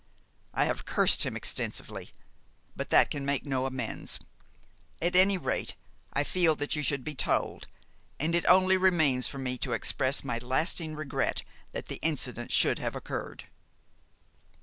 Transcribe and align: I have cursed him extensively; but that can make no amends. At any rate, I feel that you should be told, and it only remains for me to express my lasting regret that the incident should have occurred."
I 0.55 0.65
have 0.65 0.87
cursed 0.87 1.27
him 1.27 1.35
extensively; 1.35 2.09
but 2.75 2.89
that 2.89 3.11
can 3.11 3.23
make 3.23 3.45
no 3.45 3.67
amends. 3.67 4.17
At 4.99 5.15
any 5.15 5.37
rate, 5.37 5.75
I 6.11 6.23
feel 6.23 6.55
that 6.55 6.75
you 6.75 6.81
should 6.81 7.03
be 7.03 7.13
told, 7.13 7.67
and 8.19 8.33
it 8.33 8.47
only 8.47 8.77
remains 8.77 9.27
for 9.27 9.37
me 9.37 9.59
to 9.59 9.73
express 9.73 10.23
my 10.23 10.39
lasting 10.39 10.95
regret 10.95 11.43
that 11.73 11.85
the 11.87 11.97
incident 12.01 12.51
should 12.51 12.79
have 12.79 12.95
occurred." 12.95 13.43